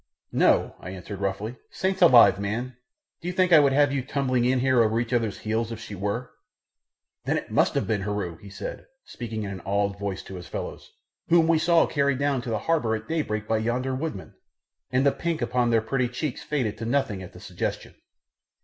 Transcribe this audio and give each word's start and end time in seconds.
"No," 0.31 0.75
I 0.79 0.89
answered 0.89 1.19
roughly. 1.21 1.57
"Saints 1.69 2.01
alive, 2.01 2.39
man, 2.39 2.75
do 3.21 3.27
you 3.27 3.33
think 3.35 3.53
I 3.53 3.59
would 3.59 3.71
have 3.71 3.91
you 3.93 4.01
tumbling 4.03 4.45
in 4.45 4.59
here 4.59 4.81
over 4.81 4.99
each 4.99 5.13
other's 5.13 5.37
heels 5.37 5.71
if 5.71 5.79
she 5.79 5.93
were?" 5.93 6.31
"Then 7.25 7.37
it 7.37 7.51
must 7.51 7.75
indeed 7.75 7.81
have 7.81 7.87
been 7.87 8.01
Heru," 8.01 8.37
he 8.37 8.49
said, 8.49 8.87
speaking 9.05 9.43
in 9.43 9.51
an 9.51 9.61
awed 9.63 9.99
voice 9.99 10.23
to 10.23 10.37
his 10.37 10.47
fellows, 10.47 10.91
"whom 11.27 11.47
we 11.47 11.59
saw 11.59 11.85
carried 11.85 12.17
down 12.17 12.41
to 12.41 12.49
the 12.49 12.57
harbour 12.65 12.95
at 12.95 13.07
daybreak 13.07 13.47
by 13.47 13.57
yonder 13.59 13.93
woodmen," 13.93 14.33
and 14.89 15.05
the 15.05 15.11
pink 15.11 15.39
upon 15.39 15.69
their 15.69 15.83
pretty 15.83 16.07
cheeks 16.09 16.41
faded 16.41 16.79
to 16.79 16.85
nothing 16.85 17.21
at 17.21 17.33
the 17.33 17.39
suggestion. 17.39 17.93